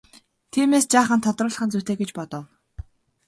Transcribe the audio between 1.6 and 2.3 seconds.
нь зүйтэй гэж